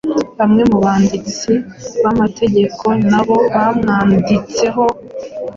[0.39, 1.51] bamwe mu banditsi
[2.01, 4.85] b’amateka nabo bamwanditseho